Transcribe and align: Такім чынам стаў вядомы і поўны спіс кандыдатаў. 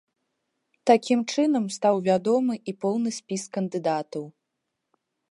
Такім 0.91 1.19
чынам 1.33 1.65
стаў 1.75 1.95
вядомы 2.07 2.55
і 2.71 2.75
поўны 2.85 3.09
спіс 3.19 3.43
кандыдатаў. 3.57 4.23